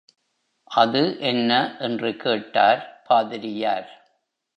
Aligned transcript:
அது 0.71 1.19
என்ன? 1.19 1.75
என்று 1.79 2.15
கேட்டார் 2.15 3.03
பாதிரியார். 3.07 4.09